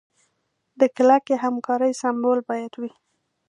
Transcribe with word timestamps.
د 0.79 0.81
کلکې 0.97 1.33
همکارۍ 1.43 1.91
سمبول 2.01 2.39
باید 2.49 2.73
وي. 2.81 2.91